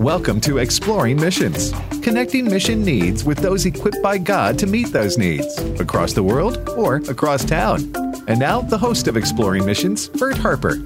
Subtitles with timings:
[0.00, 1.72] Welcome to Exploring Missions,
[2.02, 6.68] connecting mission needs with those equipped by God to meet those needs across the world
[6.76, 7.94] or across town.
[8.28, 10.76] And now, the host of Exploring Missions, Bert Harper.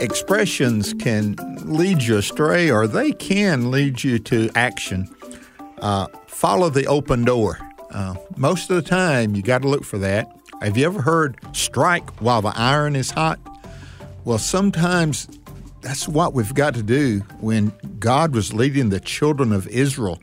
[0.00, 5.08] Expressions can lead you astray or they can lead you to action.
[5.78, 7.60] Uh, follow the open door.
[7.92, 10.28] Uh, most of the time, you got to look for that.
[10.60, 13.38] Have you ever heard strike while the iron is hot?
[14.24, 15.28] Well, sometimes
[15.84, 20.18] that's what we've got to do when God was leading the children of Israel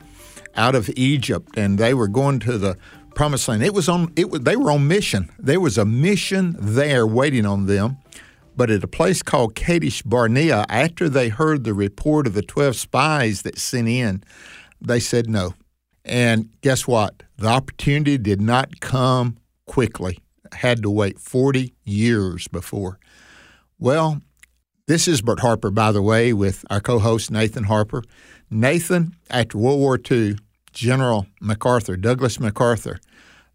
[0.56, 2.76] out of Egypt and they were going to the
[3.14, 3.62] promised land.
[3.62, 5.30] It was on it was they were on mission.
[5.38, 7.98] There was a mission there waiting on them.
[8.54, 12.76] But at a place called Kadesh Barnea, after they heard the report of the 12
[12.76, 14.22] spies that sent in,
[14.78, 15.54] they said no.
[16.04, 17.22] And guess what?
[17.38, 20.18] The opportunity did not come quickly.
[20.52, 22.98] Had to wait 40 years before.
[23.78, 24.20] Well,
[24.86, 28.02] this is Bert Harper, by the way, with our co host Nathan Harper.
[28.50, 30.36] Nathan, after World War II,
[30.72, 32.98] General MacArthur, Douglas MacArthur,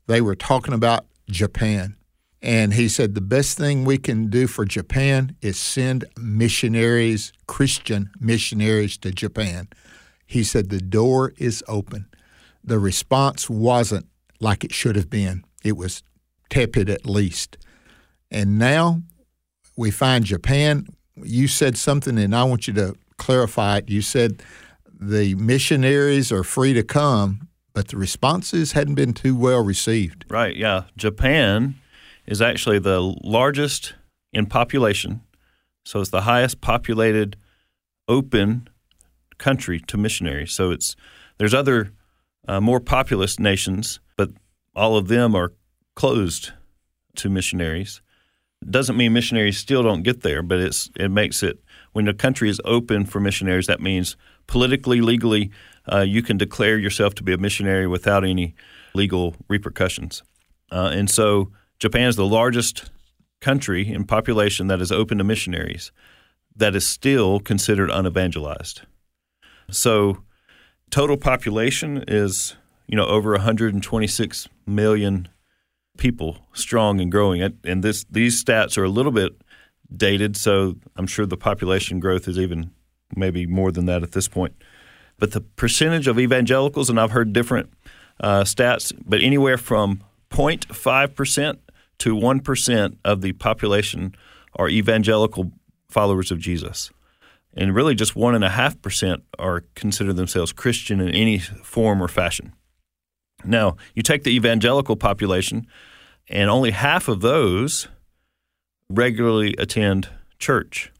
[0.07, 1.95] they were talking about Japan.
[2.41, 8.09] And he said the best thing we can do for Japan is send missionaries, Christian
[8.19, 9.67] missionaries to Japan.
[10.25, 12.07] He said the door is open.
[12.63, 14.07] The response wasn't
[14.39, 16.03] like it should have been, it was
[16.49, 17.57] tepid at least.
[18.29, 19.01] And now
[19.75, 20.87] we find Japan
[21.23, 23.89] you said something, and I want you to clarify it.
[23.89, 24.43] You said
[24.99, 30.25] the missionaries are free to come, but the responses hadn't been too well received.
[30.29, 30.83] Right, yeah.
[30.95, 31.75] Japan
[32.25, 33.95] is actually the largest
[34.33, 35.21] in population,
[35.85, 37.37] so it's the highest populated
[38.07, 38.67] open
[39.37, 40.53] country to missionaries.
[40.53, 40.95] So it's
[41.37, 41.91] there's other
[42.47, 44.29] uh, more populous nations, but
[44.75, 45.53] all of them are
[45.95, 46.51] closed
[47.15, 48.01] to missionaries.
[48.69, 51.59] Doesn't mean missionaries still don't get there, but it's it makes it
[51.93, 53.67] when the country is open for missionaries.
[53.67, 54.17] That means
[54.47, 55.51] politically, legally,
[55.91, 58.55] uh, you can declare yourself to be a missionary without any
[58.93, 60.23] legal repercussions.
[60.71, 62.89] Uh, and so, Japan is the largest
[63.39, 65.91] country in population that is open to missionaries
[66.55, 68.81] that is still considered unevangelized.
[69.69, 70.23] So,
[70.89, 72.55] total population is
[72.87, 75.29] you know over 126 million
[75.97, 77.41] people strong and growing.
[77.63, 79.33] And this these stats are a little bit
[79.95, 82.71] dated, so I'm sure the population growth is even
[83.15, 84.53] maybe more than that at this point.
[85.17, 87.71] But the percentage of evangelicals, and I've heard different
[88.19, 91.59] uh, stats, but anywhere from 0.5 percent
[91.99, 94.13] to 1 percent of the population
[94.55, 95.51] are evangelical
[95.89, 96.91] followers of Jesus.
[97.53, 102.53] And really, just 1.5% are consider themselves Christian in any form or fashion.
[103.43, 105.67] Now, you take the evangelical population,
[106.29, 107.87] and only half of those
[108.89, 110.09] regularly attend
[110.39, 110.91] church.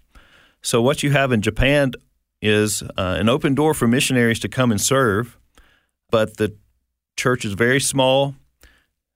[0.62, 1.94] So, what you have in Japan
[2.42, 5.38] is uh, an open door for missionaries to come and serve,
[6.12, 6.56] but the
[7.16, 8.36] church is very small,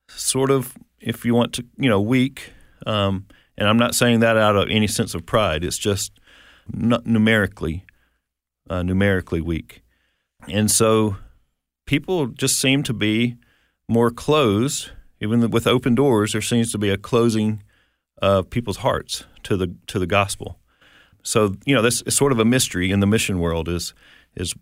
[0.07, 2.51] sort of, if you want to, you know, weak.
[2.85, 3.25] Um,
[3.57, 5.63] and I'm not saying that out of any sense of pride.
[5.63, 6.19] It's just
[6.73, 7.85] numerically,
[8.69, 9.83] uh, numerically weak.
[10.47, 11.17] And so
[11.86, 13.38] people just seem to be
[13.88, 17.64] more closed even with open doors, there seems to be a closing
[18.22, 20.59] of people's hearts to the to the gospel.
[21.24, 23.94] So you know, this is sort of a mystery in the mission world is
[24.36, 24.53] is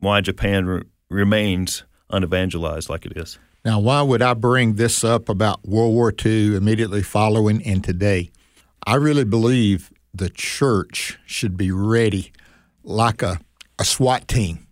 [0.00, 3.38] why Japan re- remains unevangelized like it is.
[3.64, 8.30] Now, why would I bring this up about World War II immediately following and today?
[8.86, 12.32] I really believe the church should be ready
[12.84, 13.40] like a,
[13.78, 14.65] a SWAT team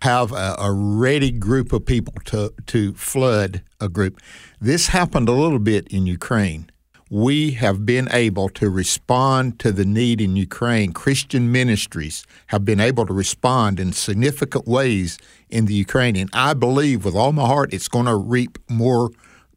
[0.00, 4.20] have a, a, ready group of people to, to flood a group.
[4.60, 6.70] This happened a little bit in Ukraine.
[7.10, 10.92] We have been able to respond to the need in Ukraine.
[10.92, 15.18] Christian ministries have been able to respond in significant ways
[15.48, 16.28] in the Ukrainian.
[16.32, 19.10] I believe with all my heart it's going to reap more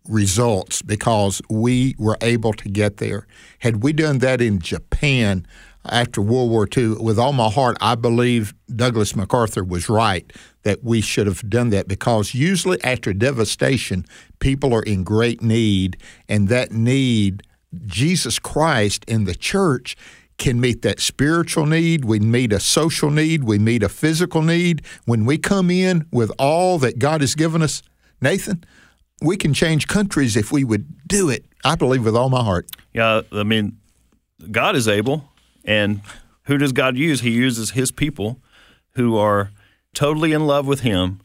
[0.08, 3.28] results because we were able to get there.
[3.60, 5.46] Had we done that in Japan,
[5.86, 10.32] after World War II, with all my heart, I believe Douglas MacArthur was right
[10.64, 14.06] that we should have done that because usually after devastation,
[14.40, 15.98] people are in great need,
[16.30, 17.44] and that need,
[17.88, 19.96] Jesus Christ in the church
[20.38, 22.04] can meet that spiritual need.
[22.04, 23.44] We meet a social need.
[23.44, 24.84] We meet a physical need.
[25.06, 27.84] When we come in with all that God has given us,
[28.22, 28.64] Nathan,
[29.22, 31.46] we can change countries if we would do it.
[31.64, 32.68] I believe with all my heart.
[32.92, 33.78] Yeah, I mean,
[34.50, 35.30] God is able,
[35.66, 36.02] and
[36.44, 37.22] who does God use?
[37.22, 38.40] He uses His people
[38.96, 39.52] who are
[39.94, 41.22] totally in love with Him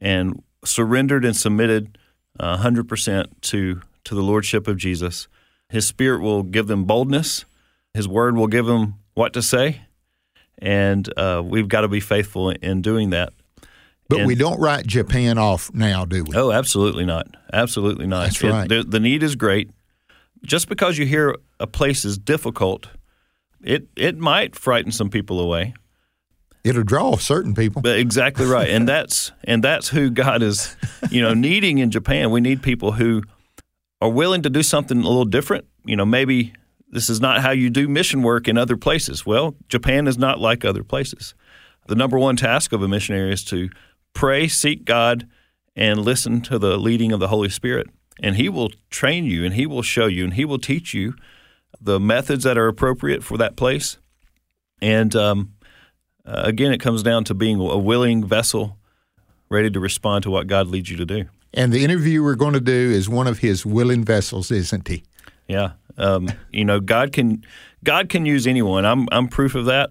[0.00, 1.98] and surrendered and submitted
[2.40, 5.28] uh, 100% to to the lordship of Jesus.
[5.68, 7.44] His Spirit will give them boldness.
[7.92, 9.82] His Word will give them what to say,
[10.58, 13.32] and uh, we've got to be faithful in doing that.
[14.08, 16.34] But And- we don't write Japan off now, do we?
[16.36, 17.26] Oh, absolutely not.
[17.52, 18.24] Absolutely not.
[18.24, 18.68] That's It- right.
[18.68, 19.70] the, the need is great.
[20.42, 22.86] Just because you hear a place is difficult,
[23.62, 25.74] it it might frighten some people away.
[26.64, 27.82] It'll draw certain people.
[27.82, 30.76] But exactly right, and that's and that's who God is,
[31.10, 32.30] you know, needing in Japan.
[32.30, 33.22] We need people who
[34.00, 35.66] are willing to do something a little different.
[35.84, 36.52] You know, maybe
[36.90, 39.26] this is not how you do mission work in other places.
[39.26, 41.34] Well, Japan is not like other places.
[41.86, 43.70] The number one task of a missionary is to
[44.12, 45.26] pray, seek God,
[45.74, 47.88] and listen to the leading of the Holy Spirit.
[48.22, 51.14] And He will train you, and He will show you, and He will teach you
[51.80, 53.98] the methods that are appropriate for that place.
[54.80, 55.54] And um,
[56.24, 58.78] uh, again, it comes down to being a willing vessel,
[59.48, 61.24] ready to respond to what God leads you to do.
[61.54, 65.02] And the interview we're going to do is one of his willing vessels, isn't he?
[65.46, 67.44] Yeah, um, you know, God can
[67.82, 68.84] God can use anyone.
[68.84, 69.90] I'm I'm proof of that.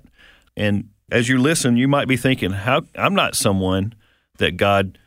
[0.56, 3.96] And as you listen, you might be thinking, "How I'm not someone
[4.38, 5.00] that God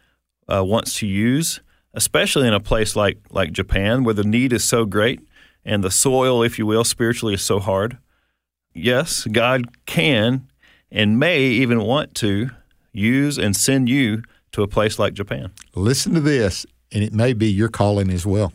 [0.52, 1.60] uh, wants to use,
[1.94, 5.20] especially in a place like like Japan, where the need is so great
[5.64, 7.98] and the soil, if you will, spiritually is so hard."
[8.72, 10.46] Yes, God can
[10.90, 12.50] and may even want to
[12.92, 14.22] use and send you
[14.52, 15.50] to a place like Japan.
[15.74, 18.52] Listen to this, and it may be your calling as well.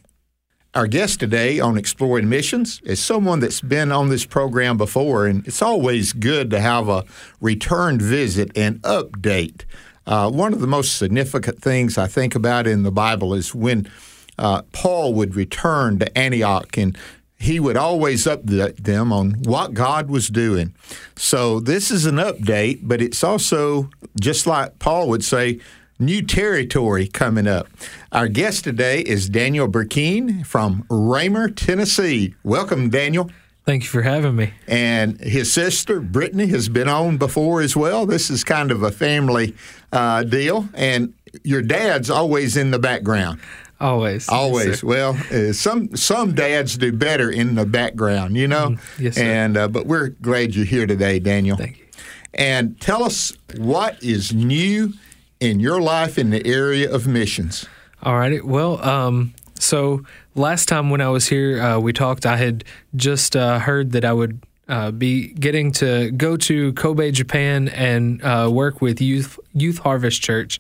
[0.74, 5.48] Our guest today on Exploring Missions is someone that's been on this program before, and
[5.48, 7.06] it's always good to have a
[7.40, 9.64] return visit and update.
[10.06, 13.90] Uh, one of the most significant things I think about in the Bible is when
[14.38, 16.98] uh, Paul would return to Antioch and
[17.38, 20.74] he would always update them on what God was doing.
[21.16, 23.90] So this is an update, but it's also,
[24.20, 25.60] just like Paul would say,
[26.00, 27.68] new territory coming up.
[28.12, 32.36] Our guest today is Daniel Burkeen from Ramer, Tennessee.
[32.44, 33.30] Welcome, Daniel.
[33.66, 34.54] Thank you for having me.
[34.68, 38.06] And his sister, Brittany, has been on before as well.
[38.06, 39.56] This is kind of a family
[39.92, 40.70] uh, deal.
[40.76, 43.40] And your dad's always in the background.
[43.86, 44.28] Always.
[44.30, 44.68] Always.
[44.68, 48.70] Yes, well, uh, some some dads do better in the background, you know.
[48.70, 49.04] Mm-hmm.
[49.04, 49.24] yes, sir.
[49.24, 51.56] And uh, but we're glad you're here today, Daniel.
[51.56, 51.86] Thank you.
[52.34, 54.94] And tell us what is new
[55.40, 57.68] in your life in the area of missions.
[58.02, 58.42] All righty.
[58.42, 60.04] Well, um, so
[60.34, 62.26] last time when I was here, uh, we talked.
[62.26, 62.64] I had
[62.96, 68.24] just uh, heard that I would uh, be getting to go to Kobe, Japan, and
[68.24, 70.60] uh, work with Youth Youth Harvest Church,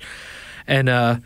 [0.67, 1.17] and uh,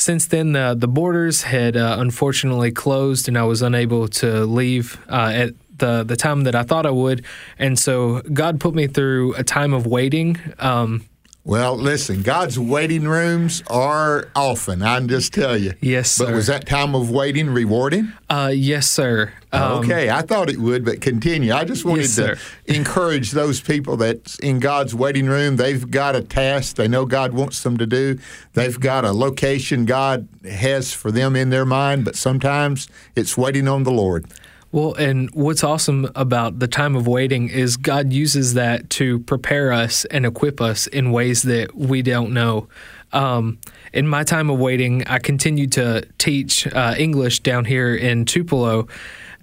[0.00, 4.98] since then the the borders had uh, unfortunately closed, and I was unable to leave
[5.08, 7.24] uh, at the the time that I thought I would,
[7.58, 10.38] and so God put me through a time of waiting.
[10.58, 11.04] Um,
[11.50, 14.82] Well, listen, God's waiting rooms are often.
[14.82, 15.74] I can just tell you.
[15.80, 16.26] Yes, sir.
[16.26, 18.12] But was that time of waiting rewarding?
[18.30, 19.32] uh, yes, sir.
[19.50, 21.52] Um, okay, I thought it would, but continue.
[21.52, 22.38] I just wanted Yes, to
[22.72, 25.56] encourage those people that's in God's waiting room.
[25.56, 28.20] They've got a task they know God wants them to do.
[28.52, 32.86] They've got a location God has for them in their mind, but sometimes
[33.16, 34.24] it's waiting on the Lord.
[34.72, 39.72] Well, and what's awesome about the time of waiting is God uses that to prepare
[39.72, 42.68] us and equip us in ways that we don't know.
[43.12, 43.58] Um,
[43.92, 48.86] in my time of waiting, I continued to teach uh, English down here in Tupelo.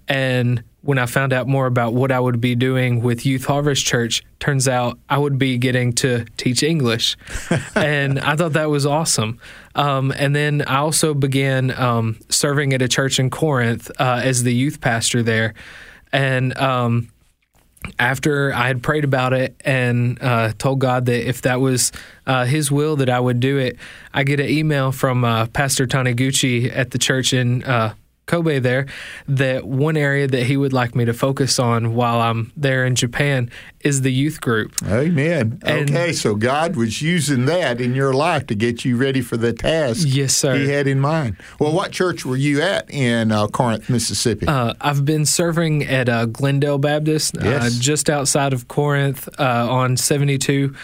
[0.08, 3.86] And when I found out more about what I would be doing with Youth Harvest
[3.86, 7.18] Church, turns out I would be getting to teach English.
[7.76, 9.38] and I thought that was awesome.
[9.76, 14.44] Um, and then I also began um, serving at a church in Corinth uh, as
[14.44, 15.56] the youth pastor there.
[16.14, 17.10] And um,
[18.00, 21.92] after I had prayed about it and uh, told God that if that was
[22.26, 23.76] uh, His will, that I would do it,
[24.14, 27.94] I get an email from uh, Pastor Taniguchi at the church in uh,
[28.28, 28.86] Kobe there
[29.28, 32.94] that one area that he would like me to focus on while I'm there in
[32.96, 33.50] Japan
[33.82, 34.74] is the youth group.
[34.86, 35.60] Amen.
[35.64, 39.38] And- okay, so God was using that in your life to get you ready for
[39.38, 40.56] the task Yes, sir.
[40.56, 41.38] He had in mind.
[41.60, 44.46] Well, what church were you at in uh, Corinth, Mississippi?
[44.48, 47.78] Uh, I've been serving at uh, Glendale Baptist, uh, Yes.
[47.80, 50.76] just outside of Corinth uh, on 72.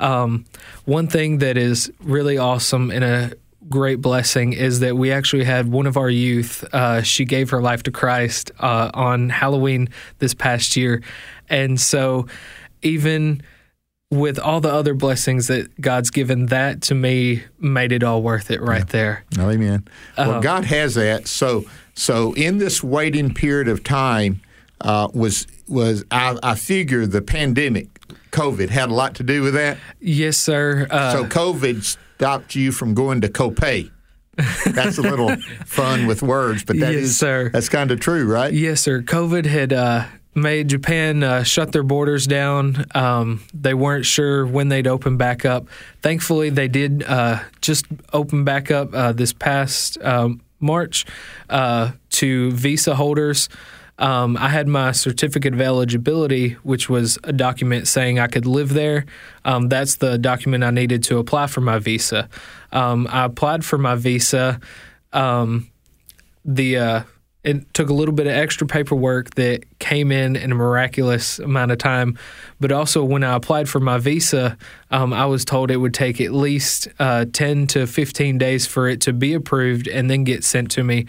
[0.00, 0.44] Um,
[0.84, 3.32] one thing that is really awesome in a
[3.68, 7.60] great blessing is that we actually had one of our youth, uh, she gave her
[7.60, 11.02] life to Christ uh, on Halloween this past year.
[11.48, 12.26] And so
[12.82, 13.42] even
[14.10, 18.50] with all the other blessings that God's given, that to me made it all worth
[18.50, 19.24] it right there.
[19.38, 19.86] Amen.
[20.16, 20.40] Well, Uh-huh.
[20.40, 21.26] God has that.
[21.28, 24.40] So, so in this waiting period of time,
[24.80, 27.88] uh, was was I, I figure the pandemic,
[28.30, 29.76] COVID, had a lot to do with that.
[30.00, 30.86] Yes, sir.
[30.88, 33.90] Uh, so COVID stopped you from going to Copay.
[34.66, 37.48] That's a little fun with words, but that Yes, is- sir.
[37.52, 38.52] that's kind of true, right?
[38.52, 39.02] Yes, sir.
[39.02, 42.86] COVID had uh, made Japan uh, shut their borders down.
[42.92, 45.68] Um, they weren't sure when they'd open back up.
[46.02, 51.06] Thankfully, they did uh, just open back up uh, this past um, March
[51.48, 53.48] uh, to visa holders.
[53.98, 58.72] Um, I had my certificate of eligibility, which was a document saying I could live
[58.72, 59.06] there.
[59.44, 62.28] Um, that's the document I needed to apply for my visa.
[62.70, 64.60] Um, I applied for my visa.
[65.12, 65.70] Um,
[66.44, 67.02] the uh,
[67.44, 71.72] it took a little bit of extra paperwork that came in in a miraculous amount
[71.72, 72.18] of time,
[72.60, 74.58] but also when I applied for my visa,
[74.90, 78.88] um, I was told it would take at least uh, ten to fifteen days for
[78.88, 81.06] it to be approved and then get sent to me.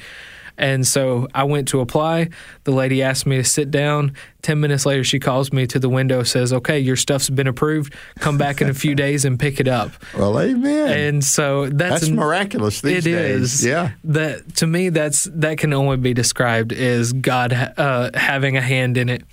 [0.59, 2.29] And so I went to apply.
[2.65, 4.13] The lady asked me to sit down.
[4.41, 7.93] 10 minutes later, she calls me to the window, says, Okay, your stuff's been approved.
[8.19, 9.91] Come back in a few days and pick it up.
[10.15, 10.91] Well, amen.
[10.97, 13.53] And so that's, That's miraculous these It days.
[13.53, 13.65] is.
[13.65, 13.91] Yeah.
[14.03, 18.97] That to me, that's that can only be described as God uh, having a hand
[18.97, 19.23] in it.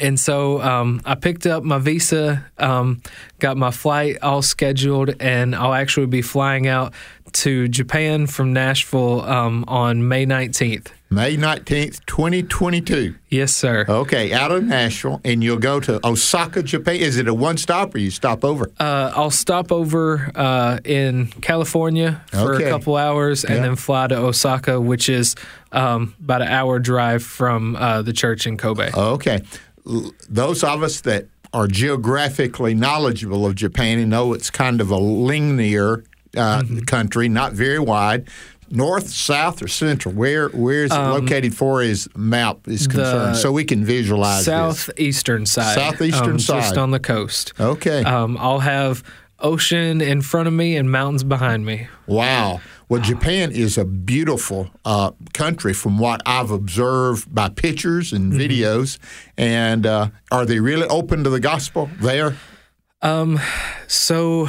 [0.00, 3.02] And so um, I picked up my visa, um,
[3.40, 6.94] got my flight all scheduled, and I'll actually be flying out
[7.32, 10.88] to Japan from Nashville um, on May 19th.
[11.12, 13.16] May 19th, 2022.
[13.30, 13.84] Yes, sir.
[13.88, 16.96] Okay, out of Nashville, and you'll go to Osaka, Japan.
[16.96, 18.70] Is it a one stop or you stop over?
[18.78, 22.64] Uh, I'll stop over uh, in California for Okay.
[22.64, 23.62] a couple hours and Yeah.
[23.62, 25.34] then fly to Osaka, which is
[25.72, 28.90] um, about an hour drive from uh, the church in Kobe.
[28.94, 29.40] Okay.
[30.28, 34.98] Those of us that are geographically knowledgeable of Japan and know it's kind of a
[34.98, 36.04] linear
[36.36, 36.78] uh, Mm-hmm.
[36.80, 38.28] country, not very wide.
[38.72, 40.14] North, south, or central?
[40.14, 44.44] Where where is it located for his map is concerned, Um, so we can visualize
[44.46, 44.80] this.
[44.84, 45.74] Southeastern side.
[45.74, 46.60] Southeastern um, side.
[46.62, 47.52] Just on the coast.
[47.58, 48.04] Okay.
[48.04, 49.02] Um, I'll have
[49.40, 51.88] ocean in front of me and mountains behind me.
[52.06, 52.60] Wow.
[52.88, 58.40] Well, Japan is a beautiful uh, country from what I've observed by pictures and Mm-hmm.
[58.40, 58.98] videos.
[59.36, 62.36] And uh, are they really open to the gospel there?
[63.02, 63.40] Um,
[63.88, 64.48] So,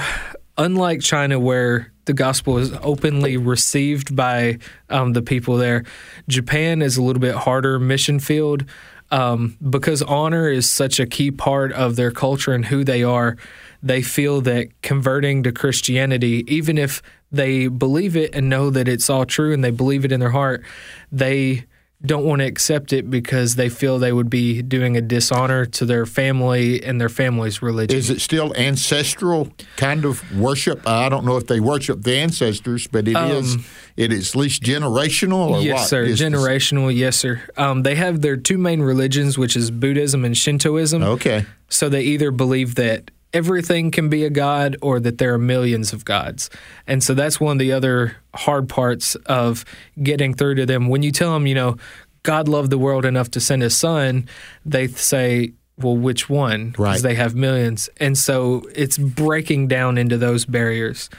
[0.62, 5.84] unlike China, where the gospel is openly received by um, the people there,
[6.28, 8.66] Japan is a little bit harder mission field
[9.10, 13.38] um, because honor is such a key part of their culture and who they are.
[13.84, 17.02] They feel that converting to Christianity, even if
[17.32, 20.30] they believe it and know that it's all true and they believe it in their
[20.30, 20.64] heart,
[21.12, 21.66] they
[22.04, 25.86] don't want to accept it because they feel they would be doing a dishonor to
[25.86, 27.98] their family and their family's religion.
[27.98, 30.88] Is it still ancestral kind of worship?
[30.88, 33.58] I don't know if they worship the ancestors, but it is.
[33.98, 35.88] It is at least generational or Um, yes, what?
[35.90, 36.04] sir.
[36.04, 37.42] Is this- Generational, yes, sir.
[37.58, 41.04] Um, they have their two main religions, which is Buddhism and Shintoism.
[41.04, 41.46] Okay.
[41.70, 45.94] So they either believe that everything can be a god or that there are millions
[45.94, 46.50] of gods.
[46.88, 49.66] And so that's one of the other hard parts of
[50.02, 50.88] getting through to them.
[50.88, 51.78] When you tell them, you know,
[52.24, 54.28] God loved the world enough to send his son,
[54.66, 56.76] they say, well, which one?
[56.78, 57.02] Right.
[57.02, 57.90] They have millions.
[57.98, 61.10] And so it's breaking down into those barriers.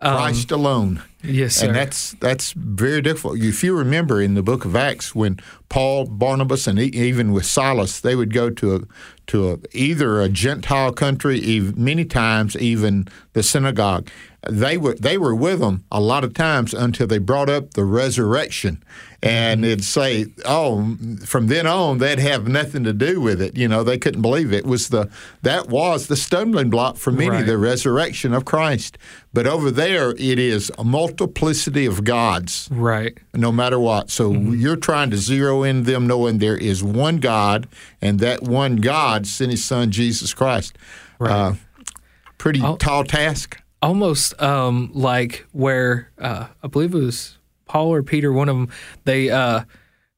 [0.00, 1.02] Christ um, alone.
[1.22, 1.66] Yes, sir.
[1.66, 3.38] And that's that's very difficult.
[3.38, 5.38] If you remember in the book of Acts, when
[5.68, 8.80] Paul, Barnabas, and even with Silas, they would go to a
[9.28, 14.08] to a, either a Gentile country, many times even the synagogue.
[14.50, 17.84] They were they were with them a lot of times until they brought up the
[17.84, 18.82] resurrection,
[19.22, 23.68] and it'd say, "Oh, from then on, they'd have nothing to do with it." You
[23.68, 24.64] know, they couldn't believe it.
[24.64, 25.08] it was the
[25.42, 27.46] that was the stumbling block for many, Right.
[27.46, 28.98] the resurrection of Christ.
[29.32, 33.16] But over there, it is a multiplicity of gods right.
[33.32, 34.10] no matter what.
[34.10, 34.54] So Mm-hmm.
[34.60, 37.68] you're trying to zero in them knowing there is one God,
[38.00, 40.76] and that one God sent His Son Jesus Christ.
[41.20, 41.30] Right.
[41.30, 41.52] Uh,
[42.38, 43.58] pretty I'll- tall task.
[43.82, 48.68] Almost um, like where uh, I believe it was Paul or Peter, one of them.
[49.04, 49.64] They uh,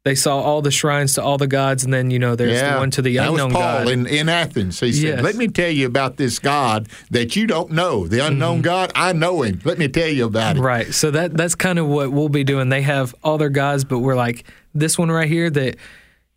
[0.04, 2.74] they saw all the shrines to all the gods, and then you know there's yeah,
[2.74, 3.88] the one to the that unknown was Paul God.
[3.88, 4.78] in, in Athens.
[4.78, 5.22] He said, Yes.
[5.22, 8.92] "Let me tell you about this God that you don't know, the unknown God.
[8.94, 9.60] I know Him.
[9.64, 10.66] Let me tell you about it." Mm-hmm.
[10.66, 10.94] Right.
[10.94, 12.68] So that that's kind of what we'll be doing.
[12.68, 14.44] They have all their gods, but we're like
[14.74, 15.76] this one right here that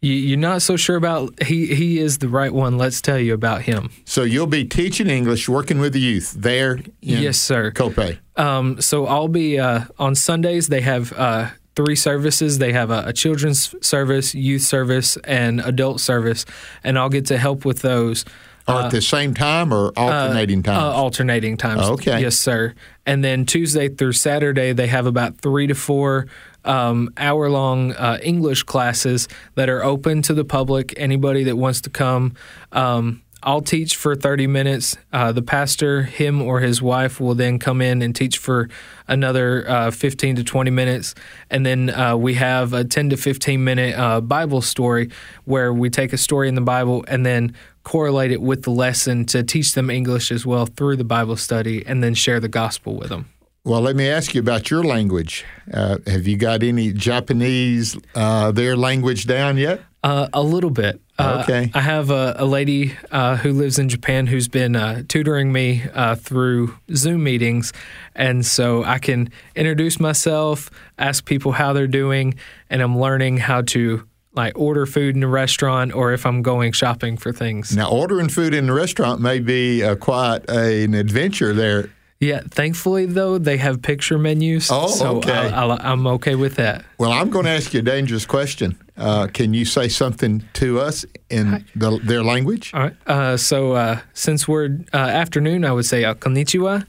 [0.01, 1.41] you, you're not so sure about.
[1.43, 2.77] He he is the right one.
[2.77, 3.89] Let's tell you about him.
[4.05, 6.75] So you'll be teaching English, working with the youth there.
[6.75, 7.71] In Yes, sir.
[7.71, 8.19] Cope.
[8.35, 10.67] Um, so I'll be uh, on Sundays.
[10.67, 12.59] They have uh, three services.
[12.59, 16.45] They have a, a children's service, youth service, and adult service,
[16.83, 18.23] and I'll get to help with those.
[18.67, 20.83] Or at the same time or alternating times?
[20.83, 21.83] Uh, alternating times.
[21.83, 22.19] Okay.
[22.19, 22.75] Yes, sir.
[23.05, 26.27] And then Tuesday through Saturday, they have about three to four
[26.67, 31.81] um, hour long uh, English classes that are open to the public, anybody that wants
[31.81, 32.33] to come.
[32.71, 34.97] Um, I'll teach for 30 minutes.
[35.13, 38.67] Uh, the pastor, him or his wife, will then come in and teach for
[39.07, 41.13] another uh, 15 to 20 minutes.
[41.49, 45.11] And then uh, we have a 10 to 15 minute uh, Bible story
[45.45, 49.23] where we take a story in the Bible and then correlate it with the lesson
[49.25, 52.95] to teach them English as well through the Bible study and then share the gospel
[52.97, 53.29] with them.
[53.67, 55.43] Well, let me ask you about your language.
[55.73, 59.81] Uh, have you got any Japanese, uh, their language down yet?
[60.01, 61.01] Uh, a little bit.
[61.19, 61.69] Uh, Okay.
[61.73, 65.83] I have a, a lady uh, who lives in Japan who's been uh, tutoring me
[65.93, 67.73] uh, through Zoom meetings.
[68.15, 72.35] And so I can introduce myself, ask people how they're doing,
[72.69, 76.71] and I'm learning how to like order food in a restaurant or if I'm going
[76.71, 77.75] shopping for things.
[77.75, 81.89] Now, ordering food in the restaurant may be uh, quite a, an adventure there.
[82.19, 85.31] Yeah, thankfully though they have picture menus, Oh, so okay.
[85.31, 86.83] I, I, I'm okay with that.
[86.97, 88.75] Well, I'm going to ask you a dangerous question.
[88.97, 92.73] Uh, can you say something to us in the, their language?
[92.73, 92.95] All right.
[93.05, 96.85] Uh, so uh, since we're uh, afternoon, I would say uh, konnichiwa.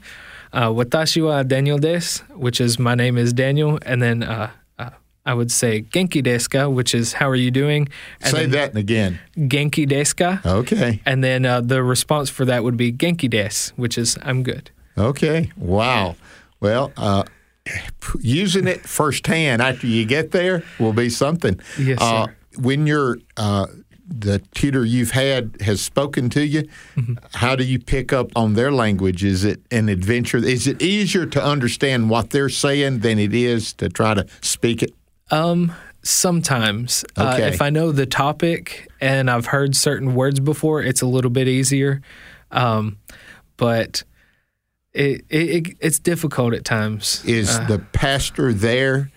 [0.51, 4.89] Uh, watashi wa Daniel des, which is my name is Daniel, and then uh, uh,
[5.23, 7.87] I would say genki deska, which is how are you doing?
[8.21, 9.19] And Say then that again.
[9.37, 10.43] Genki deska.
[10.43, 11.01] Okay.
[11.05, 14.71] And then uh, the response for that would be genki des, which is I'm good.
[14.97, 15.51] Okay.
[15.57, 16.15] Wow.
[16.59, 17.23] Well, uh,
[18.21, 21.59] using it firsthand after you get there will be something.
[21.77, 22.35] Yes, Uh, sir.
[22.57, 23.67] when you're uh,
[24.07, 26.63] the tutor you've had has spoken to you,
[26.97, 27.13] Mm-hmm.
[27.33, 29.23] how do you pick up on their language?
[29.23, 30.37] Is it an adventure?
[30.37, 34.81] Is it easier to understand what they're saying than it is to try to speak
[34.81, 34.93] it?
[35.31, 37.05] Um, sometimes.
[37.15, 41.29] Uh, if I know the topic and I've heard certain words before, it's a little
[41.31, 42.01] bit easier.
[42.51, 42.97] Um,
[43.57, 44.03] but
[44.93, 47.23] it, it, it it's difficult at times.
[47.25, 49.11] Is Uh, the pastor there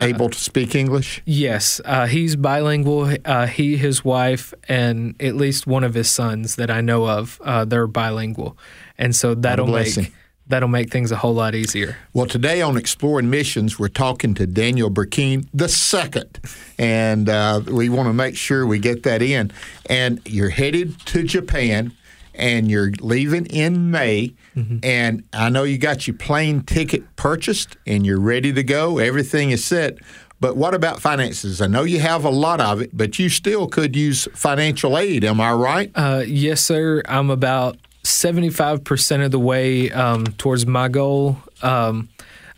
[0.00, 1.22] able to speak English?
[1.24, 3.14] Yes, uh, he's bilingual.
[3.24, 7.40] Uh, he, his wife, and at least one of his sons that I know of,
[7.44, 8.56] uh, they're bilingual,
[8.96, 10.12] and so that'll make
[10.46, 11.96] that'll make things a whole lot easier.
[12.14, 16.38] Well, today on Exploring Missions, we're talking to Daniel Burkeen the second,
[16.78, 19.50] and uh, we want to make sure we get that in.
[19.90, 21.92] And you're headed to Japan,
[22.38, 24.34] and you're leaving in May.
[24.82, 28.98] And I know you got your plane ticket purchased, and you're ready to go.
[28.98, 29.98] Everything is set.
[30.40, 31.60] But what about finances?
[31.60, 35.24] I know you have a lot of it, but you still could use financial aid.
[35.24, 35.90] Am I right?
[35.94, 37.02] Uh, yes, sir.
[37.08, 41.38] I'm about 75% of the way um, towards my goal.
[41.62, 42.08] Um,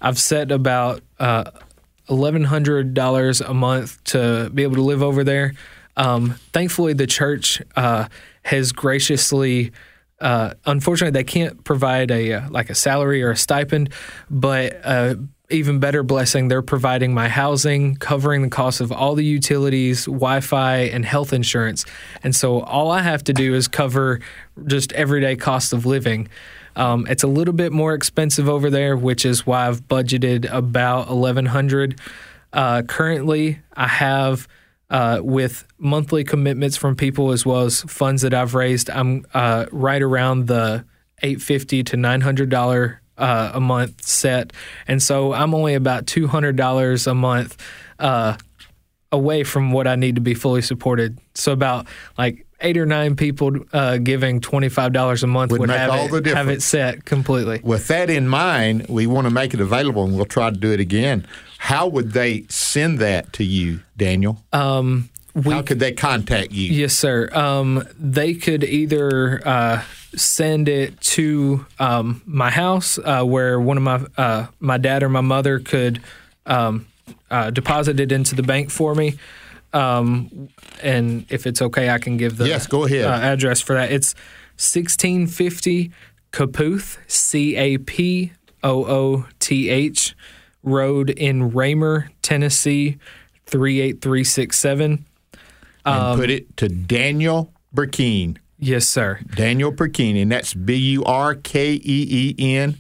[0.00, 1.50] I've set about uh,
[2.08, 5.54] $1,100 a month to be able to live over there.
[5.96, 8.08] Um, thankfully, the church uh,
[8.42, 9.72] has graciously.
[10.20, 13.90] Uh, unfortunately, they can't provide a uh, like a salary or a stipend,
[14.28, 15.14] but uh,
[15.48, 20.76] even better blessing, they're providing my housing, covering the cost of all the utilities, Wi-Fi,
[20.76, 21.84] and health insurance.
[22.22, 24.20] And so all I have to do is cover
[24.66, 26.28] just everyday cost of living.
[26.76, 31.08] Um, it's a little bit more expensive over there, which is why I've budgeted about
[31.08, 31.98] eleven hundred.
[32.52, 34.46] Uh, currently, I have
[34.90, 38.90] uh, with monthly commitments from people as well as funds that I've raised.
[38.90, 40.84] I'm uh, right around the
[41.22, 44.52] eight fifty to nine hundred dollar uh, a month set,
[44.88, 47.56] and so I'm only about two hundred dollars a month
[47.98, 48.36] uh,
[49.12, 51.18] away from what I need to be fully supported.
[51.34, 51.86] So about
[52.18, 55.78] like eight or nine people uh, giving twenty five dollars a month Would would, make
[55.78, 57.60] have, all it, the have it set completely.
[57.62, 60.72] With that in mind, we want to make it available, and we'll try to do
[60.72, 61.26] it again.
[61.58, 64.42] How would they send that to you, Daniel?
[64.52, 66.72] Um, we How could they contact you?
[66.72, 67.28] Yes, sir.
[67.32, 69.82] Um, they could either uh,
[70.14, 75.08] send it to um, my house, uh, where one of my uh, my dad or
[75.08, 76.02] my mother could
[76.46, 76.86] um,
[77.30, 79.14] uh, deposit it into the bank for me.
[79.72, 80.48] Um,
[80.82, 83.04] and if it's okay, I can give the Yes, go ahead.
[83.04, 83.92] Uh, address for that.
[83.92, 84.14] It's
[84.56, 85.92] sixteen fifty
[86.32, 90.14] Capooth C A P O O T H
[90.62, 92.98] Road in Ramer, Tennessee
[93.46, 95.04] three eight three six seven.
[95.84, 98.38] and Um, put it to Daniel Burkeen.
[98.58, 99.20] Yes, sir.
[99.36, 102.76] Daniel Burkeen, and that's B U R K E E N,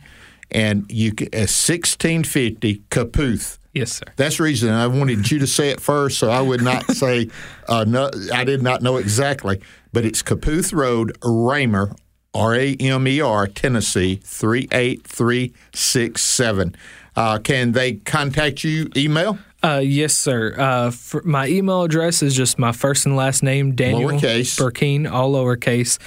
[0.50, 3.58] and you can, uh, sixteen fifty Capooth.
[3.72, 4.04] Yes, sir.
[4.16, 7.28] That's the reason I wanted you to say it first, so I would not say
[7.68, 8.10] uh, no.
[8.32, 9.60] I did not know exactly,
[9.92, 11.94] but it's Capooth Road, Ramer,
[12.34, 16.74] R A M E R, Tennessee three eight three six seven.
[17.16, 18.90] Uh, can they contact you?
[18.96, 19.38] Email?
[19.62, 20.54] Uh, yes, sir.
[20.58, 20.90] Uh,
[21.22, 24.58] my email address is just my first and last name, Daniel Lowercase.
[24.58, 25.98] Burkeen, all lowercase,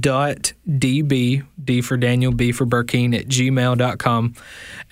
[0.00, 4.34] dot db, D for Daniel, B for Burkeen, at gmail.com.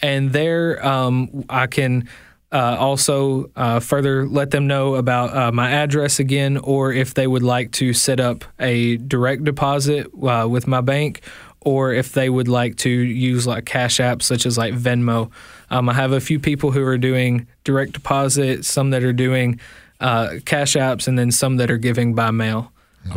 [0.01, 2.09] And there um, I can
[2.53, 7.27] uh, also uh, further let them know about uh, my address again, or if they
[7.27, 11.21] would like to set up a direct deposit uh, with my bank,
[11.67, 15.33] or if they would like to use like cash apps such as like Venmo.
[15.69, 19.59] Um, I have a few people who are doing direct deposit, some that are doing
[20.01, 22.71] uh, cash apps, and then some that are giving by mail.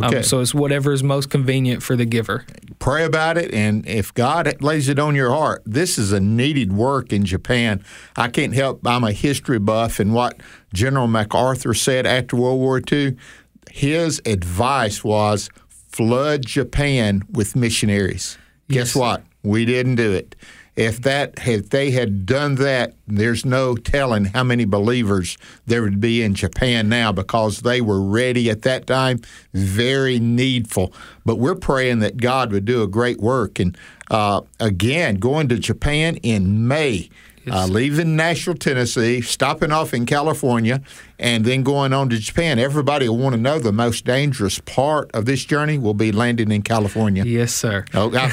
[0.03, 0.17] Okay.
[0.17, 2.43] Um, so it's whatever is most convenient for the giver.
[2.79, 6.71] pray about it and if god lays it on your heart this is a needed
[6.71, 7.83] work in japan
[8.15, 10.39] i can't help i'm a history buff and what
[10.75, 13.15] general macarthur said after world war ii
[13.71, 15.49] his advice was
[15.89, 18.37] flood japan with missionaries.
[18.69, 19.23] Guess what?
[19.43, 20.35] We didn't do it.
[20.75, 25.99] If that if they had done that there's no telling how many believers there would
[25.99, 29.19] be in Japan now because they were ready at that time
[29.53, 30.93] very needful.
[31.25, 33.59] But we're praying that God would do a great work.
[33.59, 33.77] And
[34.09, 37.09] uh, again going to Japan in May
[37.47, 40.81] uh, leaving Nashville, Tennessee, stopping off in California,
[41.17, 42.59] and then going on to Japan.
[42.59, 46.51] Everybody will want to know the most dangerous part of this journey will be landing
[46.51, 47.23] in California.
[47.25, 47.85] Yes, sir.
[47.93, 48.25] Oh, I,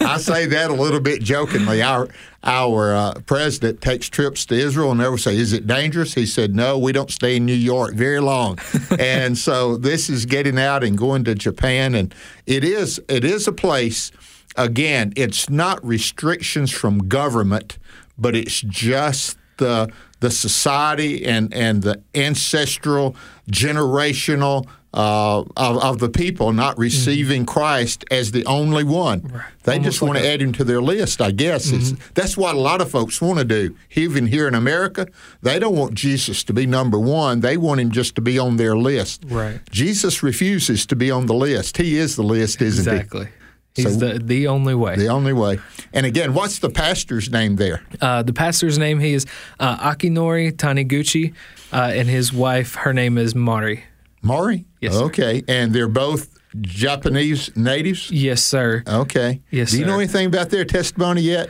[0.00, 1.82] I say that a little bit jokingly.
[1.82, 2.08] Our
[2.42, 6.26] our uh, president takes trips to Israel, and they will say, "Is it dangerous?" He
[6.26, 8.58] said, "No, we don't stay in New York very long."
[8.98, 12.14] and so this is getting out and going to Japan, and
[12.46, 14.10] it is it is a place.
[14.56, 17.78] Again, it's not restrictions from government,
[18.20, 23.16] but it's just the the society and and the ancestral
[23.50, 29.44] generational uh, of, of the people not receiving Christ as the only one.
[29.62, 31.70] They just want like to a- add him to their list, I guess.
[31.70, 33.76] It's, that's what a lot of folks want to do.
[33.94, 35.06] Even here in America,
[35.42, 37.38] they don't want Jesus to be number one.
[37.38, 39.22] They want him just to be on their list.
[39.28, 39.60] Right.
[39.70, 41.76] Jesus refuses to be on the list.
[41.76, 43.28] He is the list, isn't Exactly.
[43.74, 44.96] He's So- the the only way.
[44.96, 45.58] The only way.
[45.92, 47.82] And again, what's the pastor's name there?
[48.00, 49.26] Uh, the pastor's name he is
[49.60, 51.32] uh, Akinori Taniguchi,
[51.72, 53.84] uh, and his wife her name is Mari.
[54.22, 54.66] Maury?
[54.80, 55.04] Yes, sir.
[55.04, 55.42] Okay.
[55.48, 56.28] And they're both
[56.60, 58.10] Japanese natives?
[58.10, 58.82] Yes, sir.
[58.86, 59.40] Okay.
[59.50, 61.48] Yes, Do you know anything about their testimony yet?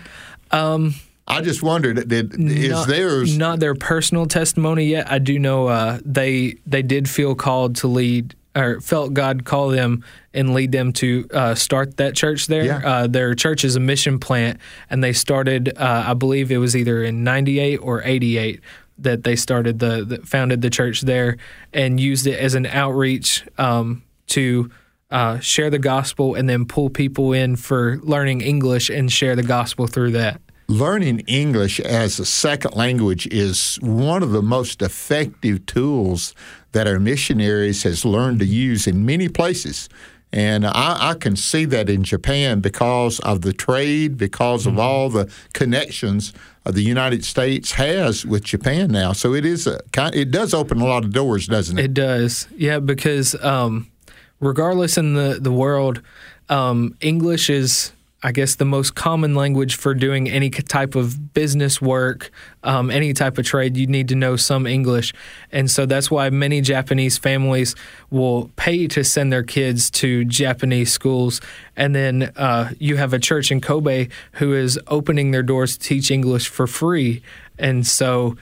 [0.50, 0.94] Um,
[1.26, 3.38] I just wondered, did, is not, theirs?
[3.38, 5.10] not their personal testimony yet.
[5.10, 9.68] I do know uh, they they did feel called to lead or felt God call
[9.68, 12.64] them and lead them to uh, start that church there.
[12.64, 12.80] Yeah.
[12.84, 14.58] Uh, their church is a mission plant,
[14.88, 15.72] and they started.
[15.76, 18.60] Uh, I believe it was either in '98 or '88
[18.98, 21.38] that they started the, the founded the church there
[21.72, 24.70] and used it as an outreach um, to.
[25.12, 29.42] Uh, share the gospel and then pull people in for learning English and share the
[29.42, 30.40] gospel through that.
[30.70, 36.32] Learning English as a second language is one of the most effective tools
[36.70, 39.88] that our missionaries has learned to use in many places.
[40.32, 45.08] And I, I can see that in Japan because of the trade, because of all
[45.10, 46.32] the connections
[46.64, 49.12] uh, the United States has with Japan now.
[49.12, 49.80] So it is a.
[50.14, 51.86] It does open a lot of doors, doesn't it?
[51.86, 53.90] It does, yeah, because um,
[54.38, 56.00] regardless in the the world,
[56.48, 57.90] um, English is,
[58.22, 62.30] I guess, the most common language for doing any type of business work,
[62.62, 63.76] um, any type of trade.
[63.76, 65.14] You need to know some English,
[65.50, 67.74] and so that's why many Japanese families
[68.10, 71.40] will pay to send their kids to Japanese schools,
[71.76, 75.88] and then uh, you have a church in Kobe who is opening their doors to
[75.88, 77.22] teach English for free,
[77.58, 78.36] and so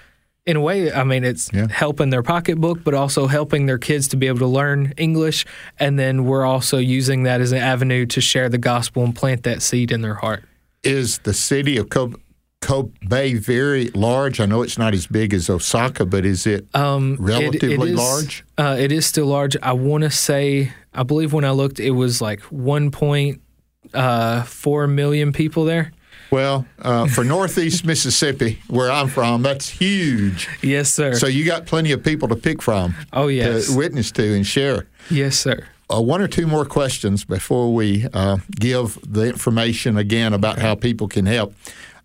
[0.49, 1.67] in a way, I mean, it's Yeah.
[1.71, 5.45] helping their pocketbook, but also helping their kids to be able to learn English.
[5.79, 9.43] And then we're also using that as an avenue to share the gospel and plant
[9.43, 10.45] that seed in their heart.
[10.85, 12.15] is the city of Kobe,
[12.63, 14.39] Kobe very large?
[14.41, 17.95] I know it's not as big as Osaka, but is it Um, it- relatively it
[17.95, 18.45] is- large?
[18.57, 19.57] Uh, it is still large.
[19.63, 25.65] I want to say, I believe when I looked, it was like 1.4 million people
[25.65, 25.91] there.
[26.31, 30.49] Well, uh, for Northeast Mississippi, where I'm from, that's huge.
[30.63, 31.15] Yes, sir.
[31.15, 32.95] So you got plenty of people to pick from.
[33.13, 33.69] Oh, yes.
[33.69, 34.87] To witness to and share.
[35.11, 35.67] yes, sir.
[35.91, 40.75] Uh, one or two more questions before we uh, give the information again about how
[40.75, 41.55] people can help.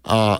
[0.05, 0.39] Uh,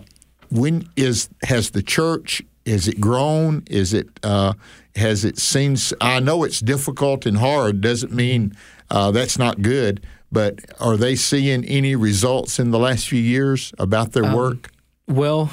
[0.50, 2.42] when is has the church?
[2.64, 3.62] Is it grown?
[3.68, 4.54] Is it uh,
[4.96, 5.76] has it seen?
[6.00, 7.82] I know it's difficult and hard.
[7.82, 8.54] Doesn't mean
[8.90, 10.06] uh, that's not good.
[10.34, 14.70] But are they seeing any results in the last few years about their Um, work?
[15.08, 15.50] Well,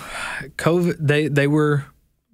[0.57, 1.85] COVID, they, they were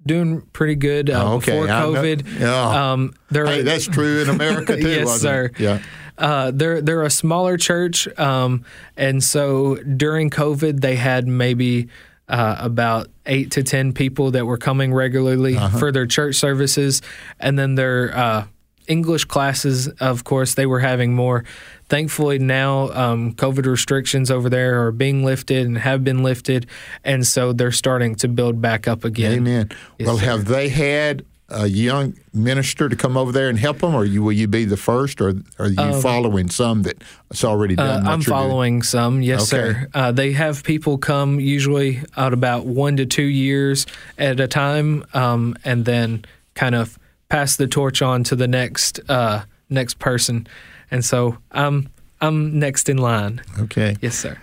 [0.06, 1.52] doing pretty good uh, Oh, okay.
[1.52, 2.40] before COVID.
[2.40, 2.92] Yeah.
[2.92, 5.44] Um, Hey, that's true in America too, Yes, wasn't sir.
[5.54, 5.60] it?
[5.60, 5.78] Yeah.
[6.16, 8.64] Uh, they're they're a smaller church, um,
[8.96, 11.88] and so during COVID they had maybe
[12.28, 15.78] uh, about eight to ten people that were coming regularly Uh-huh.
[15.78, 17.02] for their church services,
[17.38, 18.44] and then their uh,
[18.88, 19.86] English classes.
[20.00, 21.44] Of course, they were having more.
[21.88, 26.66] Thankfully, now um, COVID restrictions over there are being lifted and have been lifted,
[27.04, 29.32] and so they're starting to build back up again.
[29.34, 29.70] Amen.
[29.98, 30.24] Yes, well, sir.
[30.26, 34.22] have they had a young minister to come over there and help them, or you,
[34.22, 38.06] will you be the first, or are you following some that's already done?
[38.06, 38.36] Uh, I'm you're doing?
[38.36, 39.72] following some, yes, Okay.
[39.72, 39.88] sir.
[39.94, 43.86] Uh, they have people come usually out about one to two years
[44.18, 46.98] at a time, um, and then kind of
[47.28, 50.46] pass the torch on to the next uh, next person.
[50.90, 53.42] And so I'm I'm next in line.
[53.58, 53.96] Okay.
[54.00, 54.38] Yes, sir.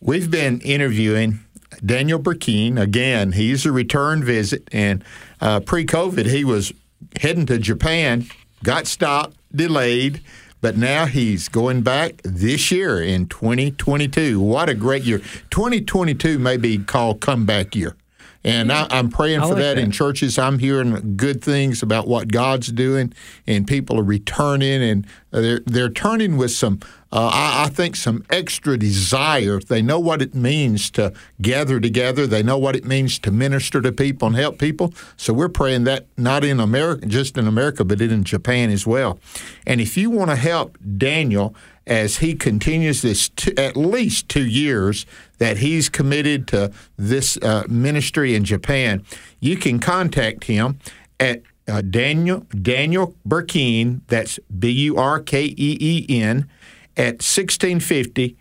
[0.00, 1.40] We've been interviewing
[1.84, 2.80] Daniel Burkeen.
[2.80, 5.04] Again, he's a return visit, and
[5.40, 6.72] uh, pre COVID, he was
[7.20, 8.26] heading to Japan,
[8.62, 10.22] got stopped, delayed,
[10.60, 14.40] but now he's going back this year in 2022.
[14.40, 15.18] What a great year!
[15.50, 17.94] 2022 may be called comeback year.
[18.42, 20.38] And I, I'm praying I for like that, in churches.
[20.38, 23.12] I'm hearing good things about what God's doing,
[23.46, 26.80] and people are returning, and they're they're turning with some,
[27.12, 29.60] uh, I, I think, some extra desire.
[29.60, 32.26] They know what it means to gather together.
[32.26, 34.94] They know what it means to minister to people and help people.
[35.18, 39.18] So we're praying that not in America, just in America, but in Japan as well.
[39.66, 41.54] And if you want to help Daniel
[41.90, 45.04] as he continues this t- at least two years
[45.38, 49.04] that he's committed to this uh, ministry in Japan,
[49.40, 50.78] you can contact him
[51.18, 54.02] at uh, Daniel Daniel Burkeen.
[54.06, 56.48] That's B U R K E E N
[56.96, 58.36] at 1650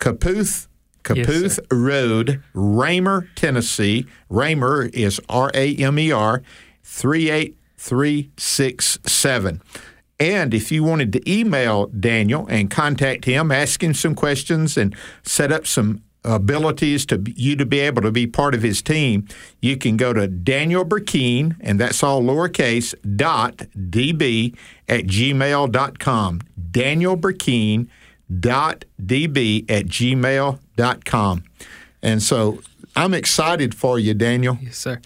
[0.00, 0.66] Capooth
[1.04, 1.62] Capooth sir.
[1.70, 4.06] Road, Ramer, Tennessee.
[4.30, 6.42] Ramer is R A M E R
[6.82, 9.60] 38367.
[10.20, 14.94] And if you wanted to email Daniel and contact him, ask him some questions and
[15.22, 19.26] set up some abilities to you to be able to be part of his team,
[19.60, 24.56] you can go to Daniel Burkeen, and that's all lowercase, dot db
[24.88, 26.40] at gmail.com.
[26.70, 27.88] Daniel Burkeen
[28.40, 31.44] dot db at gmail.com.
[32.02, 32.60] And so
[32.94, 34.58] I'm excited for you, Daniel.
[34.60, 35.00] Yes, sir.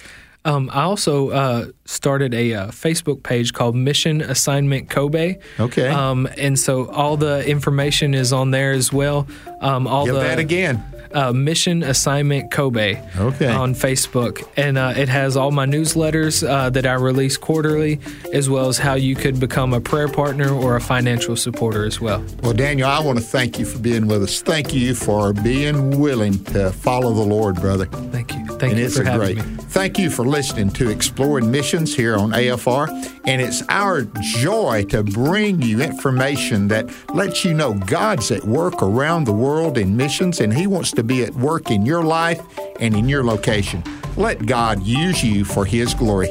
[0.44, 5.38] Um, I also uh, started a uh, Facebook page called Mission Assignment Kobe.
[5.60, 5.86] Okay.
[5.88, 9.26] Um, and so all the information is on there as well.
[9.60, 10.82] Um, all Give the that again.
[11.14, 13.46] uh, Mission Assignment Kobe Okay.
[13.46, 14.42] on Facebook.
[14.56, 18.00] And uh, it has all my newsletters uh, that I release quarterly,
[18.32, 22.00] as well as how you could become a prayer partner or a financial supporter as
[22.00, 22.24] well.
[22.42, 24.42] Well, Daniel, I want to thank you for being with us.
[24.42, 27.86] Thank you for being willing to follow the Lord, brother.
[27.86, 28.44] Thank you.
[28.58, 29.46] Thank and you for having great.
[29.46, 29.61] me.
[29.72, 32.88] Thank you for listening to Exploring Missions here on AFR.
[33.24, 38.82] And it's our joy to bring you information that lets you know God's at work
[38.82, 42.42] around the world in missions, and He wants to be at work in your life
[42.80, 43.82] and in your location.
[44.18, 46.28] Let God use you for His glory.